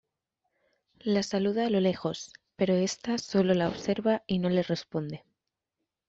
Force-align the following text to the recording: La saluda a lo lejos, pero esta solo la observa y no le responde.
La 1.03 1.21
saluda 1.21 1.67
a 1.67 1.69
lo 1.69 1.79
lejos, 1.79 2.33
pero 2.55 2.73
esta 2.73 3.19
solo 3.19 3.53
la 3.53 3.67
observa 3.67 4.23
y 4.25 4.39
no 4.39 4.49
le 4.49 4.63
responde. 4.63 5.23